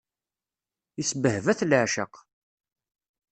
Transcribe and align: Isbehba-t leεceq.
Isbehba-t 1.01 1.65
leεceq. 1.69 2.13